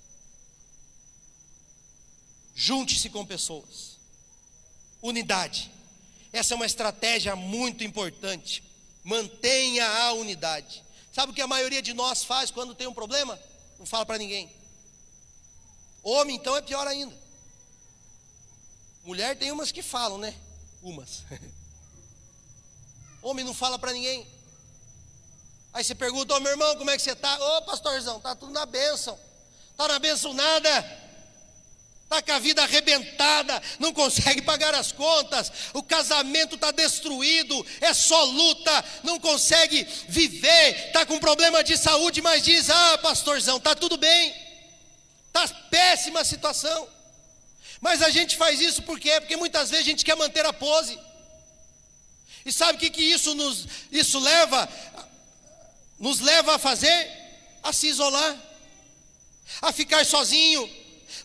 [2.54, 3.98] Junte-se com pessoas.
[5.00, 5.70] Unidade.
[6.32, 8.62] Essa é uma estratégia muito importante.
[9.02, 10.84] Mantenha a unidade.
[11.12, 13.38] Sabe o que a maioria de nós faz quando tem um problema?
[13.78, 14.50] Não fala para ninguém.
[16.02, 17.16] Homem, então, é pior ainda.
[19.08, 20.34] Mulher tem umas que falam, né?
[20.82, 21.24] Umas.
[23.22, 24.28] Homem não fala para ninguém.
[25.72, 27.40] Aí você pergunta, ô oh, meu irmão, como é que você está?
[27.40, 29.18] Ô oh, pastorzão, tá tudo na bênção.
[29.78, 31.08] Tá na bênção nada.
[32.04, 37.94] Está com a vida arrebentada, não consegue pagar as contas, o casamento está destruído, é
[37.94, 43.74] só luta, não consegue viver, está com problema de saúde, mas diz: Ah, pastorzão, está
[43.74, 44.34] tudo bem,
[45.28, 46.97] está péssima a situação.
[47.80, 49.20] Mas a gente faz isso por quê?
[49.20, 50.98] Porque muitas vezes a gente quer manter a pose.
[52.44, 54.68] E sabe o que, que isso nos isso leva
[55.98, 57.10] nos leva a fazer?
[57.62, 58.36] A se isolar,
[59.60, 60.68] a ficar sozinho.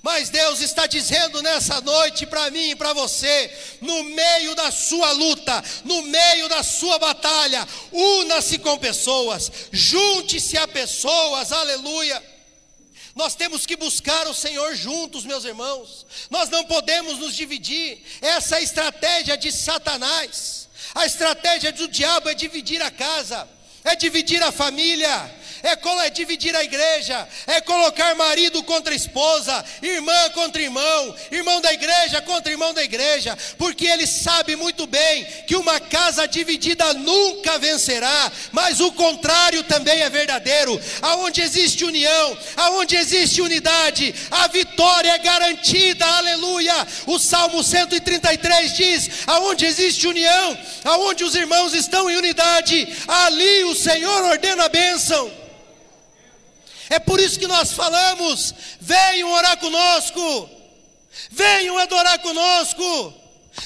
[0.02, 5.12] Mas Deus está dizendo nessa noite para mim e para você, no meio da sua
[5.12, 12.33] luta, no meio da sua batalha, una-se com pessoas, junte-se a pessoas, aleluia.
[13.16, 16.06] Nós temos que buscar o Senhor juntos, meus irmãos.
[16.30, 18.04] Nós não podemos nos dividir.
[18.22, 20.68] Essa é a estratégia de Satanás.
[20.96, 23.48] A estratégia do diabo é dividir a casa,
[23.84, 30.30] é dividir a família, é, é dividir a igreja, é colocar marido contra esposa, irmã
[30.34, 35.56] contra irmão, irmão da igreja contra irmão da igreja, porque ele sabe muito bem que
[35.56, 40.80] uma casa dividida nunca vencerá, mas o contrário também é verdadeiro.
[41.02, 46.06] Aonde existe união, aonde existe unidade, a vitória é garantida.
[46.06, 46.88] Aleluia!
[47.06, 53.76] O Salmo 133 diz: aonde existe união, aonde os irmãos estão em unidade, ali o
[53.76, 55.44] Senhor ordena a bênção.
[56.94, 60.50] É por isso que nós falamos: venham orar conosco,
[61.32, 63.14] venham adorar conosco,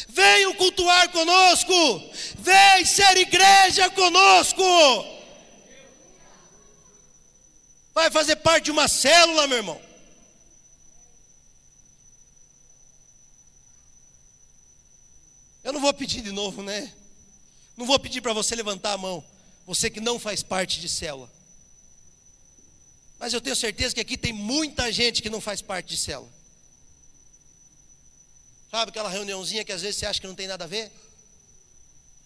[0.07, 1.73] venham cultuar conosco,
[2.37, 4.63] venham ser igreja conosco.
[7.93, 9.81] Vai fazer parte de uma célula, meu irmão.
[15.65, 16.93] Eu não vou pedir de novo, né?
[17.75, 19.21] Não vou pedir para você levantar a mão,
[19.65, 21.36] você que não faz parte de célula.
[23.19, 26.29] Mas eu tenho certeza que aqui tem muita gente que não faz parte de célula.
[28.69, 30.91] Sabe aquela reuniãozinha que às vezes você acha que não tem nada a ver?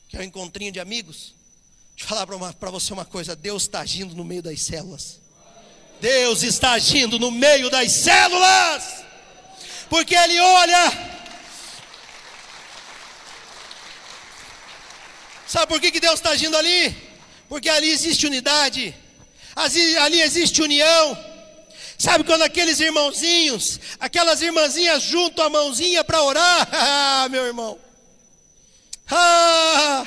[0.09, 1.33] Que é um encontrinho de amigos?
[1.95, 5.19] Deixa eu falar para você uma coisa: Deus está agindo no meio das células.
[6.01, 9.05] Deus está agindo no meio das células.
[9.87, 11.11] Porque Ele olha.
[15.47, 16.95] Sabe por que, que Deus está agindo ali?
[17.47, 18.95] Porque ali existe unidade.
[19.55, 21.31] Ali existe união.
[21.97, 26.67] Sabe quando aqueles irmãozinhos, aquelas irmãzinhas juntam a mãozinha para orar?
[26.73, 27.77] Ah, meu irmão.
[29.07, 30.05] Ah,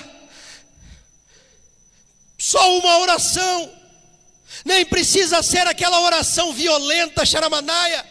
[2.37, 3.73] só uma oração.
[4.65, 8.05] Nem precisa ser aquela oração violenta, charamanaia.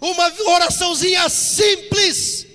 [0.00, 2.46] Uma oraçãozinha simples.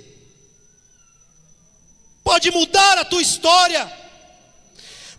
[2.23, 3.91] Pode mudar a tua história.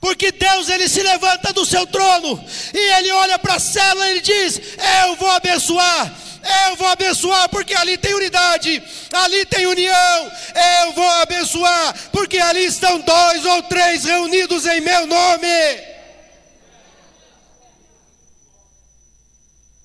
[0.00, 4.10] Porque Deus ele se levanta do seu trono e ele olha para a célula e
[4.12, 4.58] ele diz:
[5.04, 6.14] Eu vou abençoar,
[6.68, 8.82] eu vou abençoar, porque ali tem unidade,
[9.12, 10.32] ali tem união,
[10.82, 15.48] eu vou abençoar, porque ali estão dois ou três reunidos em meu nome.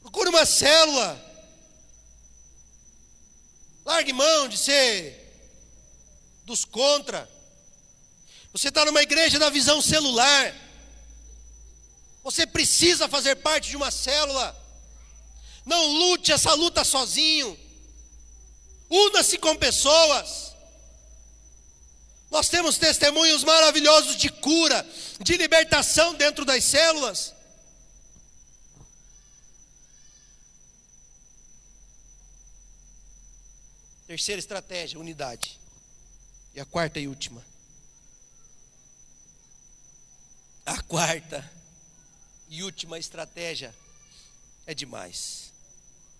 [0.01, 1.21] Procure uma célula,
[3.85, 5.25] largue mão de ser
[6.45, 7.34] dos contra.
[8.55, 10.55] Você está numa igreja da visão celular.
[12.23, 14.55] Você precisa fazer parte de uma célula.
[15.65, 17.59] Não lute essa luta sozinho.
[18.89, 20.55] Una-se com pessoas.
[22.31, 24.87] Nós temos testemunhos maravilhosos de cura,
[25.19, 27.35] de libertação dentro das células.
[34.07, 35.59] Terceira estratégia, unidade.
[36.53, 37.44] E a quarta e última
[40.65, 41.47] A quarta
[42.49, 43.73] e última estratégia
[44.65, 45.51] é demais.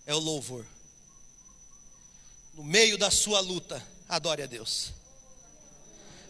[0.06, 0.64] É o louvor.
[2.54, 4.92] No meio da sua luta, adore a Deus.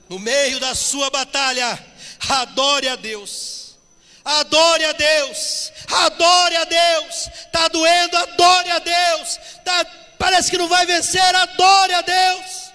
[0.09, 1.85] No meio da sua batalha,
[2.29, 3.77] adore a Deus.
[4.25, 5.73] Adore a Deus.
[5.89, 7.31] Adore a Deus.
[7.53, 9.39] Tá doendo, adore a Deus.
[9.65, 9.85] Tá,
[10.19, 12.66] parece que não vai vencer, adore a Deus.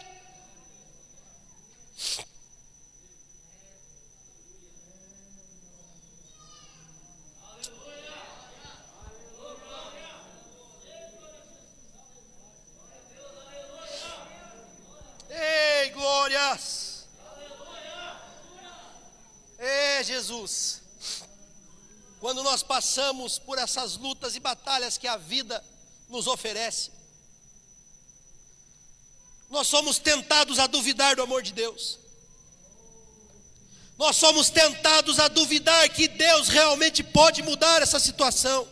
[20.41, 20.81] Jesus.
[22.19, 25.63] Quando nós passamos por essas lutas e batalhas que a vida
[26.07, 26.91] nos oferece,
[29.49, 31.99] nós somos tentados a duvidar do amor de Deus.
[33.97, 38.67] Nós somos tentados a duvidar que Deus realmente pode mudar essa situação.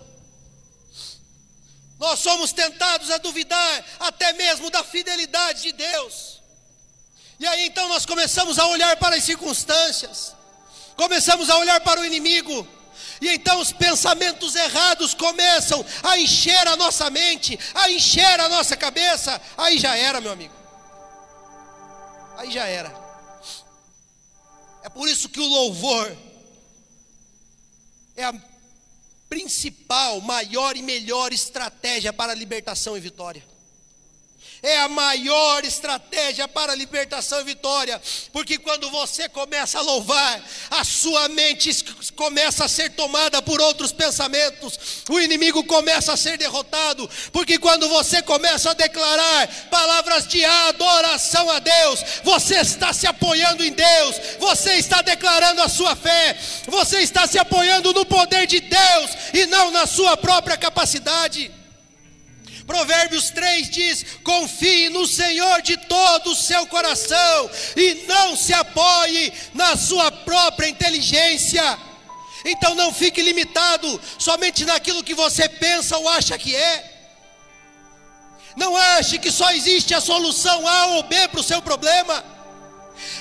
[1.99, 6.39] Nós somos tentados a duvidar até mesmo da fidelidade de Deus.
[7.39, 10.33] E aí então nós começamos a olhar para as circunstâncias,
[10.99, 12.67] começamos a olhar para o inimigo,
[13.21, 18.75] e então os pensamentos errados começam a encher a nossa mente, a encher a nossa
[18.75, 19.41] cabeça.
[19.57, 20.53] Aí já era, meu amigo.
[22.35, 22.93] Aí já era.
[24.83, 26.17] É por isso que o louvor
[28.17, 28.33] é a
[29.29, 33.48] principal, maior e melhor estratégia para a libertação e vitória
[34.61, 40.41] é a maior estratégia para libertação e vitória, porque quando você começa a louvar,
[40.71, 41.83] a sua mente
[42.15, 47.87] começa a ser tomada por outros pensamentos, o inimigo começa a ser derrotado, porque quando
[47.87, 54.15] você começa a declarar palavras de adoração a Deus, você está se apoiando em Deus,
[54.39, 59.45] você está declarando a sua fé, você está se apoiando no poder de Deus e
[59.45, 61.58] não na sua própria capacidade.
[62.69, 69.33] Provérbios 3 diz: confie no Senhor de todo o seu coração e não se apoie
[69.55, 71.79] na sua própria inteligência.
[72.45, 76.99] Então não fique limitado somente naquilo que você pensa ou acha que é.
[78.55, 82.23] Não ache que só existe a solução A ou B para o seu problema.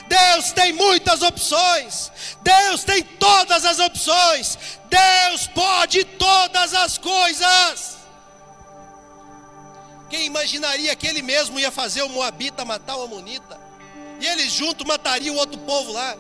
[0.09, 2.13] Deus tem muitas opções.
[2.43, 4.59] Deus tem todas as opções.
[4.91, 7.98] Deus pode todas as coisas.
[10.09, 13.61] Quem imaginaria que ele mesmo ia fazer o Moabita matar o Amonita?
[14.21, 16.17] E eles juntos matariam o outro povo lá?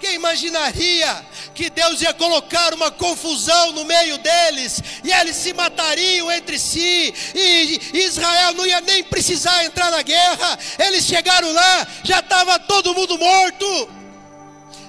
[0.00, 6.28] Quem imaginaria que Deus ia colocar uma confusão no meio deles e eles se matariam
[6.32, 10.58] entre si e Israel não ia nem precisar entrar na guerra?
[10.76, 13.88] Eles chegaram lá, já estava todo mundo morto.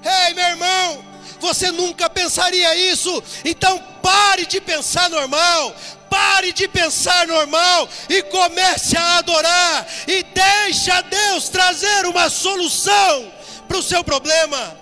[0.04, 1.06] Ei, meu irmão,
[1.40, 5.76] você nunca pensaria isso, então pare de pensar normal,
[6.14, 13.34] Pare de pensar normal e comece a adorar e deixa Deus trazer uma solução
[13.68, 14.78] para o seu problema.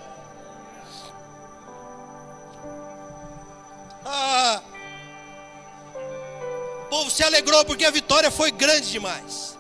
[4.06, 4.62] Ah,
[6.84, 9.58] o povo se alegrou porque a vitória foi grande demais.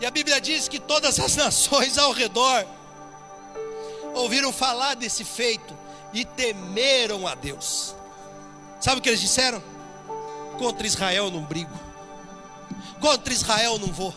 [0.00, 2.64] E a Bíblia diz que todas as nações ao redor
[4.14, 5.76] ouviram falar desse feito
[6.12, 7.96] e temeram a Deus.
[8.80, 9.79] Sabe o que eles disseram?
[10.58, 11.78] Contra Israel não brigo,
[13.00, 14.14] contra Israel não vou.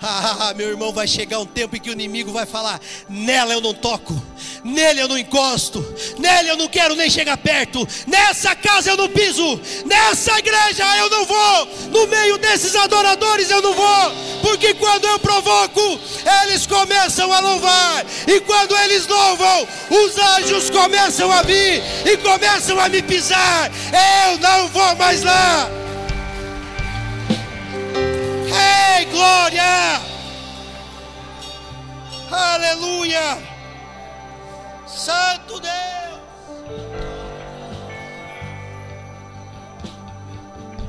[0.00, 3.60] Ah, meu irmão, vai chegar um tempo em que o inimigo vai falar: nela eu
[3.60, 4.14] não toco,
[4.62, 5.84] nele eu não encosto,
[6.18, 11.10] nele eu não quero nem chegar perto, nessa casa eu não piso, nessa igreja eu
[11.10, 15.98] não vou, no meio desses adoradores eu não vou, porque quando eu provoco,
[16.44, 22.78] eles começam a louvar, e quando eles louvam, os anjos começam a vir e começam
[22.78, 23.68] a me pisar,
[24.28, 25.87] eu não vou mais lá.
[28.98, 30.02] Ei, glória!
[32.32, 33.38] Aleluia!
[34.88, 36.18] Santo Deus!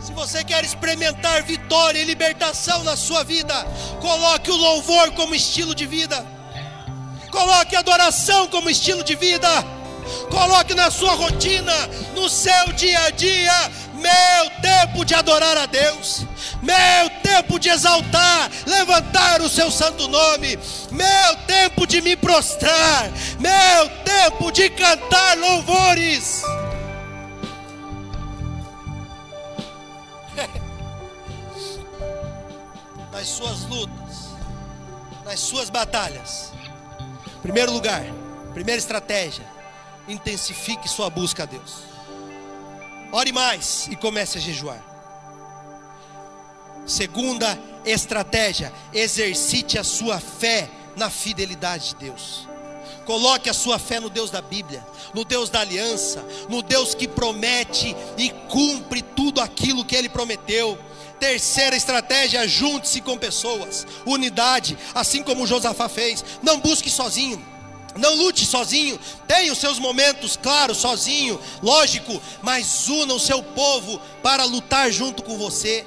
[0.01, 3.53] Se você quer experimentar vitória e libertação na sua vida,
[4.01, 6.25] coloque o louvor como estilo de vida.
[7.29, 9.47] Coloque a adoração como estilo de vida.
[10.31, 11.75] Coloque na sua rotina,
[12.15, 16.25] no seu dia a dia, meu tempo de adorar a Deus,
[16.61, 20.57] meu tempo de exaltar, levantar o seu santo nome,
[20.91, 26.41] meu tempo de me prostrar, meu tempo de cantar louvores.
[33.11, 34.29] nas suas lutas,
[35.25, 36.53] nas suas batalhas.
[37.41, 38.03] Primeiro lugar,
[38.53, 39.45] primeira estratégia,
[40.07, 41.88] intensifique sua busca a Deus.
[43.11, 44.83] Ore mais e comece a jejuar.
[46.85, 52.47] Segunda estratégia: exercite a sua fé na fidelidade de Deus.
[53.05, 54.85] Coloque a sua fé no Deus da Bíblia,
[55.15, 60.77] no Deus da aliança, no Deus que promete e cumpre tudo aquilo que ele prometeu.
[61.19, 66.23] Terceira estratégia: junte-se com pessoas, unidade, assim como Josafá fez.
[66.43, 67.43] Não busque sozinho.
[67.95, 73.99] Não lute sozinho, tenha os seus momentos, claro, sozinho, lógico, mas una o seu povo
[74.21, 75.85] para lutar junto com você.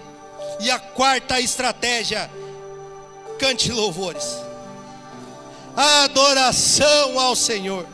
[0.61, 2.31] E a quarta estratégia,
[3.39, 4.37] cante louvores,
[5.77, 7.87] adoração ao Senhor,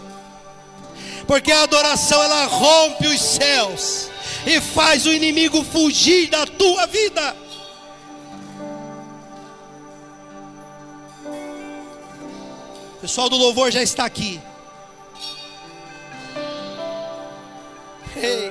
[1.26, 4.08] porque a adoração ela rompe os céus
[4.46, 7.36] e faz o inimigo fugir da tua vida.
[12.98, 14.40] O pessoal do louvor já está aqui.
[18.16, 18.50] Hey.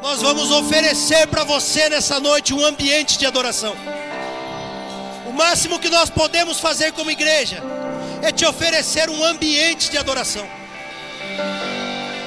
[0.00, 3.76] Nós vamos oferecer para você nessa noite um ambiente de adoração.
[5.26, 7.62] O máximo que nós podemos fazer como igreja
[8.22, 10.48] é te oferecer um ambiente de adoração.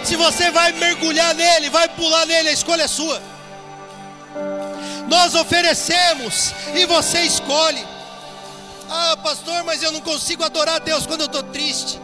[0.04, 3.20] Se você vai mergulhar nele, vai pular nele, a escolha é sua
[5.08, 7.86] nós oferecemos e você escolhe.
[8.90, 12.00] Ah, pastor, mas eu não consigo adorar a Deus quando eu estou triste.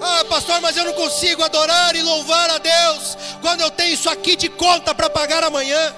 [0.00, 4.10] Ah, pastor, mas eu não consigo adorar e louvar a Deus quando eu tenho isso
[4.10, 5.94] aqui de conta para pagar amanhã.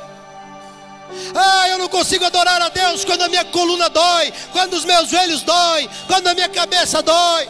[1.34, 5.08] Ah, eu não consigo adorar a Deus quando a minha coluna dói, quando os meus
[5.08, 7.48] joelhos dói, quando a minha cabeça dói.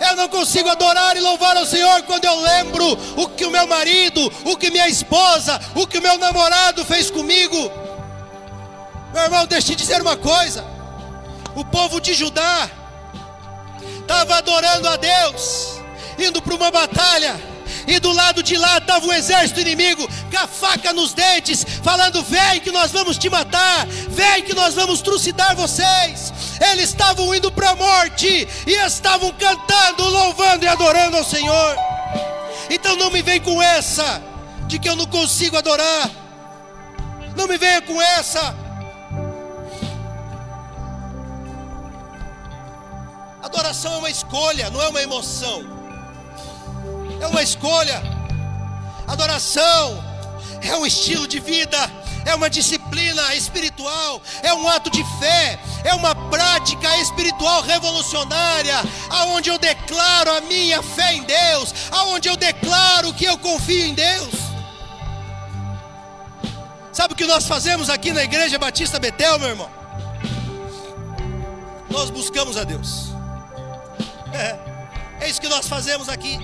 [0.00, 3.66] Eu não consigo adorar e louvar ao Senhor quando eu lembro o que o meu
[3.66, 7.70] marido, o que minha esposa, o que o meu namorado fez comigo.
[9.12, 10.64] Meu irmão, deixa eu te dizer uma coisa:
[11.54, 12.70] o povo de Judá
[14.00, 15.80] estava adorando a Deus,
[16.18, 17.40] indo para uma batalha
[17.86, 22.22] e do lado de lá estava o exército inimigo, com a faca nos dentes, falando:
[22.24, 26.32] Vem que nós vamos te matar, vem que nós vamos trucidar vocês.
[26.60, 31.76] Eles estavam indo para a morte e estavam cantando, louvando e adorando ao Senhor.
[32.70, 34.22] Então não me vem com essa
[34.66, 36.10] de que eu não consigo adorar.
[37.36, 38.54] Não me venha com essa.
[43.42, 45.76] Adoração é uma escolha, não é uma emoção
[47.20, 48.02] é uma escolha.
[49.06, 50.02] Adoração
[50.62, 51.78] é um estilo de vida,
[52.26, 59.48] é uma disciplina espiritual, é um ato de fé, é uma prática espiritual revolucionária, aonde
[59.48, 64.34] eu declaro a minha fé em Deus, aonde eu declaro que eu confio em Deus.
[66.92, 69.70] Sabe o que nós fazemos aqui na Igreja Batista Betel, meu irmão?
[71.88, 73.12] Nós buscamos a Deus.
[74.32, 74.58] É,
[75.24, 76.38] é isso que nós fazemos aqui.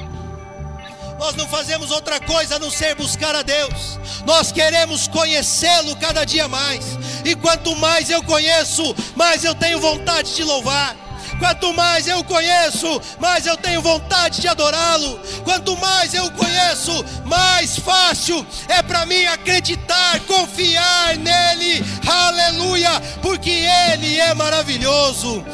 [1.19, 3.99] Nós não fazemos outra coisa a não ser buscar a Deus.
[4.25, 6.85] Nós queremos conhecê-lo cada dia mais.
[7.25, 11.02] E quanto mais eu conheço, mais eu tenho vontade de louvar.
[11.43, 15.19] Quanto mais eu conheço, mais eu tenho vontade de adorá-lo.
[15.43, 21.85] Quanto mais eu conheço, mais fácil é para mim acreditar, confiar nele.
[22.07, 25.45] Aleluia, porque ele é maravilhoso.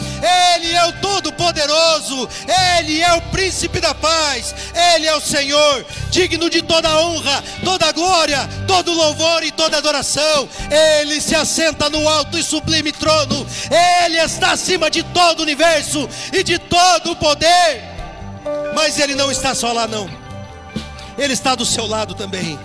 [0.55, 2.28] Ele é o todo-poderoso.
[2.76, 4.55] Ele é o príncipe da paz.
[4.95, 10.49] Ele é o Senhor, digno de toda honra, toda glória, todo louvor e toda adoração.
[10.70, 13.47] Ele se assenta no alto e sublime trono.
[14.05, 15.77] Ele está acima de todo o universo
[16.32, 17.82] e de todo o poder.
[18.74, 20.08] Mas ele não está só lá não.
[21.16, 22.58] Ele está do seu lado também.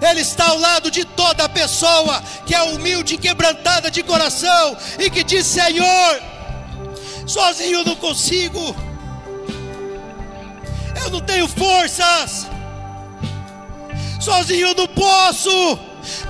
[0.00, 5.10] Ele está ao lado de toda pessoa que é humilde e quebrantada de coração e
[5.10, 6.22] que diz: Senhor,
[7.26, 8.74] sozinho eu não consigo,
[11.02, 12.46] eu não tenho forças,
[14.18, 15.78] sozinho eu não posso,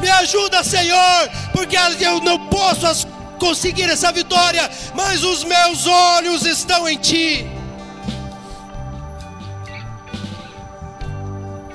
[0.00, 3.06] me ajuda, Senhor, porque eu não posso
[3.40, 7.46] conseguir essa vitória, mas os meus olhos estão em Ti.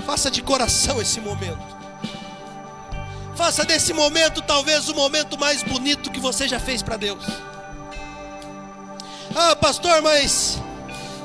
[0.05, 1.75] Faça de coração esse momento.
[3.35, 7.25] Faça desse momento talvez o momento mais bonito que você já fez para Deus.
[9.35, 10.57] Ah, pastor, mas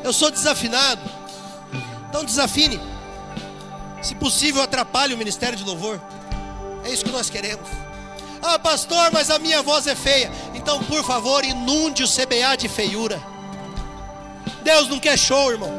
[0.03, 1.03] eu sou desafinado.
[2.09, 2.81] Então desafine.
[4.03, 6.01] Se possível, atrapalhe o ministério de louvor.
[6.83, 7.69] É isso que nós queremos.
[8.43, 10.31] Ah, pastor, mas a minha voz é feia.
[10.55, 13.23] Então, por favor, inunde o CBA de feiura.
[14.63, 15.73] Deus não quer show, irmão.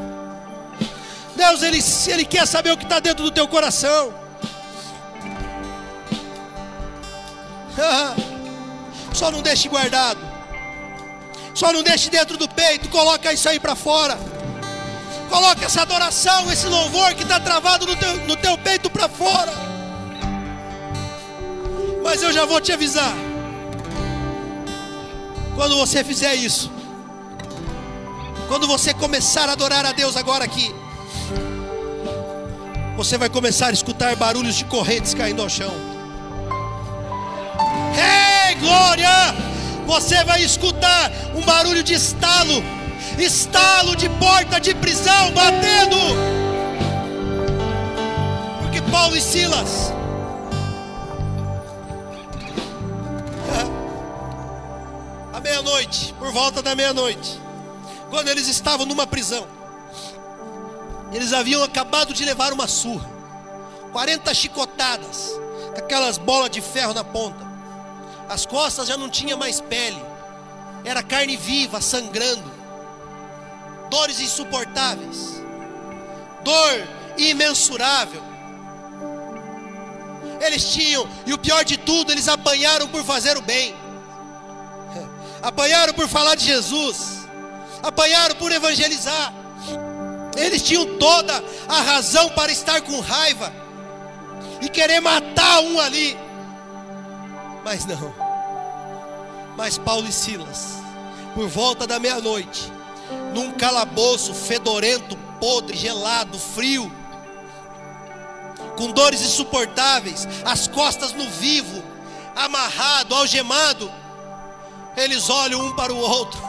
[1.35, 4.13] Deus, ele, ele quer saber o que está dentro do teu coração.
[9.13, 10.19] Só não deixe guardado.
[11.53, 12.89] Só não deixe dentro do peito.
[12.89, 14.17] Coloca isso aí para fora.
[15.29, 19.70] Coloca essa adoração, esse louvor que está travado no teu, no teu peito para fora.
[22.03, 23.13] Mas eu já vou te avisar.
[25.55, 26.71] Quando você fizer isso,
[28.47, 30.73] quando você começar a adorar a Deus agora aqui,
[32.97, 35.73] você vai começar a escutar barulhos de correntes caindo ao chão.
[37.95, 39.09] Ei, glória!
[39.85, 42.63] Você vai escutar um barulho de estalo,
[43.17, 45.97] estalo de porta de prisão batendo.
[48.61, 49.93] Porque Paulo e Silas
[55.41, 57.39] meia-noite, por volta da meia-noite,
[58.09, 59.47] quando eles estavam numa prisão,
[61.11, 63.09] eles haviam acabado de levar uma surra,
[63.91, 65.33] 40 chicotadas,
[65.73, 67.45] com aquelas bolas de ferro na ponta.
[68.29, 70.01] As costas já não tinha mais pele,
[70.85, 72.49] era carne viva, sangrando,
[73.89, 75.41] dores insuportáveis,
[76.43, 76.87] dor
[77.17, 78.23] imensurável.
[80.39, 83.75] Eles tinham, e o pior de tudo, eles apanharam por fazer o bem,
[85.41, 87.27] apanharam por falar de Jesus,
[87.81, 89.33] apanharam por evangelizar.
[90.37, 93.51] Eles tinham toda a razão para estar com raiva
[94.61, 96.17] e querer matar um ali.
[97.63, 98.13] Mas não.
[99.57, 100.77] Mas Paulo e Silas,
[101.35, 102.71] por volta da meia-noite,
[103.33, 106.91] num calabouço fedorento, podre, gelado, frio,
[108.77, 111.83] com dores insuportáveis, as costas no vivo,
[112.35, 113.91] amarrado, algemado,
[114.95, 116.41] eles olham um para o outro.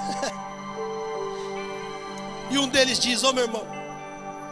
[2.51, 3.67] e um deles diz: Ô oh, meu irmão,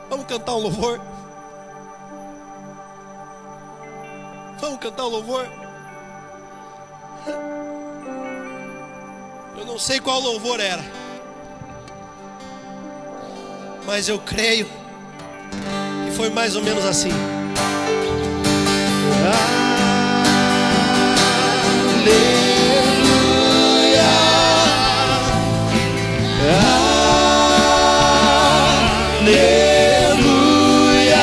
[0.09, 1.01] vamos cantar um louvor?
[4.61, 5.49] Vamos cantar um louvor?
[9.57, 10.85] Eu não sei qual louvor era,
[13.85, 14.67] mas eu creio
[16.07, 17.11] que foi mais ou menos assim.
[22.01, 22.40] Aleluia.
[29.31, 31.17] Aleluia.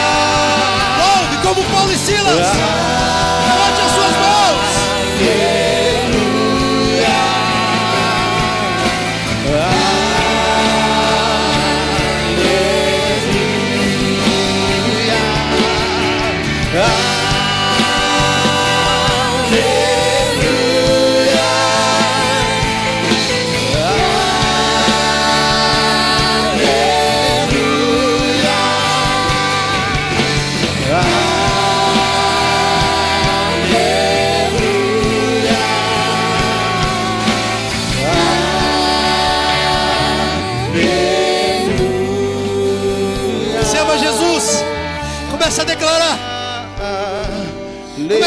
[0.98, 2.87] Louve como Paulo e Silas.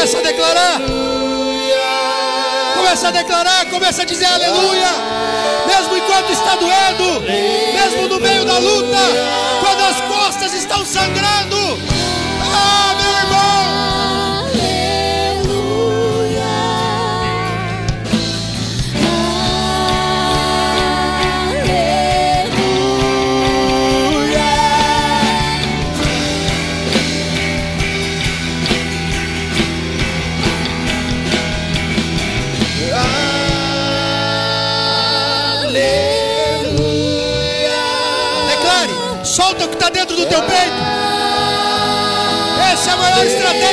[0.01, 0.81] Começa a declarar.
[2.75, 4.87] Começa a declarar, começa a dizer aleluia.
[5.67, 8.97] Mesmo enquanto está doendo, mesmo no meio da luta,
[9.59, 11.79] quando as costas estão sangrando.
[12.51, 13.90] Ah, meu irmão.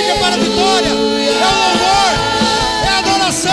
[0.08, 0.88] Estratégia para a vitória.
[0.88, 2.12] É o louvor,
[2.84, 3.52] é a adoração.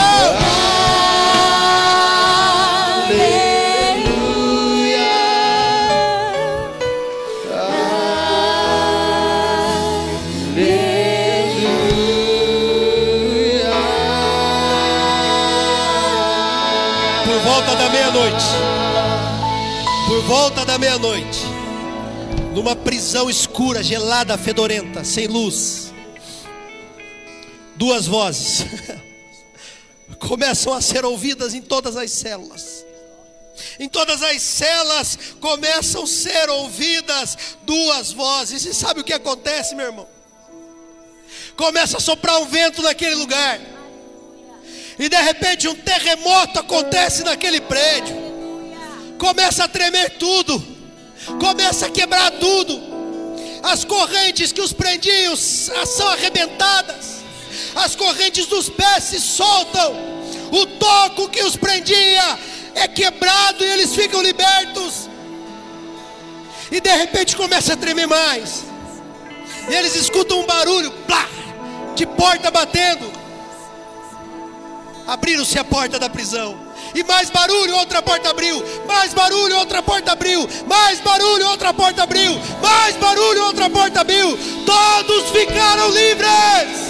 [17.26, 18.46] Por volta da meia-noite.
[20.08, 21.46] Por volta da meia-noite.
[22.54, 25.85] Numa prisão escura, gelada, fedorenta, sem luz.
[27.86, 28.66] Duas vozes
[30.18, 32.84] começam a ser ouvidas em todas as células.
[33.80, 38.66] Em todas as celas começam a ser ouvidas duas vozes.
[38.66, 40.08] E sabe o que acontece, meu irmão?
[41.56, 43.62] Começa a soprar um vento naquele lugar.
[44.98, 48.16] E de repente um terremoto acontece naquele prédio.
[49.20, 50.60] Começa a tremer tudo.
[51.40, 52.82] Começa a quebrar tudo.
[53.62, 57.15] As correntes que os prendiam são arrebentadas.
[57.76, 59.96] As correntes dos pés se soltam.
[60.52, 62.40] O toco que os prendia
[62.74, 65.10] é quebrado e eles ficam libertos.
[66.72, 68.64] E de repente começa a tremer mais.
[69.70, 71.28] E eles escutam um barulho, plá,
[71.96, 73.12] de porta batendo.
[75.08, 76.66] Abriram-se a porta da prisão.
[76.94, 78.64] E mais barulho, outra porta abriu.
[78.88, 80.48] Mais barulho, outra porta abriu.
[80.66, 82.40] Mais barulho, outra porta abriu.
[82.62, 84.38] Mais barulho, outra porta abriu.
[84.66, 86.86] Todos ficaram livres.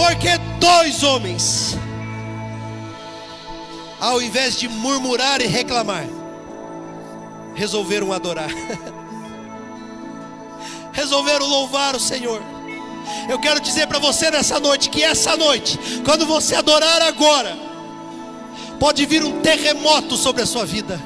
[0.00, 1.76] Porque dois homens,
[4.00, 6.06] ao invés de murmurar e reclamar,
[7.54, 8.48] resolveram adorar.
[10.90, 12.42] resolveram louvar o Senhor.
[13.28, 17.54] Eu quero dizer para você nessa noite que essa noite, quando você adorar agora,
[18.78, 20.98] pode vir um terremoto sobre a sua vida.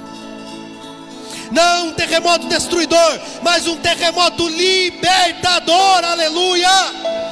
[1.50, 6.04] Não um terremoto destruidor, mas um terremoto libertador.
[6.04, 7.23] Aleluia!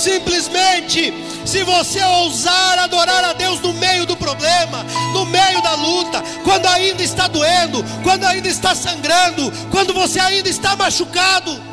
[0.00, 1.12] Simplesmente,
[1.44, 4.82] se você ousar adorar a Deus no meio do problema,
[5.12, 10.48] no meio da luta, quando ainda está doendo, quando ainda está sangrando, quando você ainda
[10.48, 11.70] está machucado,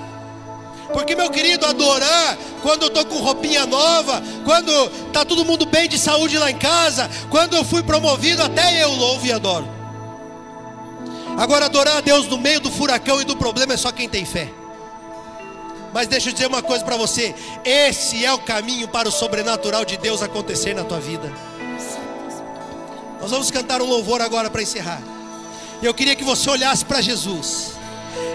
[0.91, 4.71] porque, meu querido, adorar, quando eu estou com roupinha nova, quando
[5.07, 8.91] está todo mundo bem de saúde lá em casa, quando eu fui promovido, até eu
[8.91, 9.69] louvo e adoro.
[11.37, 14.25] Agora, adorar a Deus no meio do furacão e do problema é só quem tem
[14.25, 14.51] fé.
[15.93, 17.33] Mas deixa eu dizer uma coisa para você:
[17.63, 21.31] esse é o caminho para o sobrenatural de Deus acontecer na tua vida.
[23.21, 25.01] Nós vamos cantar um louvor agora para encerrar.
[25.81, 27.76] Eu queria que você olhasse para Jesus.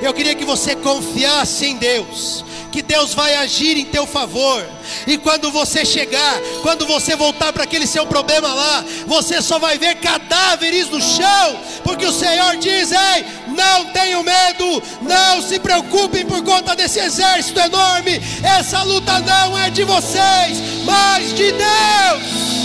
[0.01, 4.65] Eu queria que você confiasse em Deus, que Deus vai agir em teu favor.
[5.07, 9.79] E quando você chegar, quando você voltar para aquele seu problema lá, você só vai
[9.79, 16.27] ver cadáveres no chão, porque o Senhor diz: Ei, não tenham medo, não se preocupem
[16.27, 18.21] por conta desse exército enorme.
[18.43, 22.62] Essa luta não é de vocês, mas de Deus.